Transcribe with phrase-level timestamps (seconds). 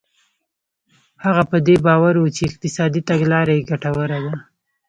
[1.23, 4.33] هغه په دې باور و چې اقتصادي تګلاره یې ګټوره ده.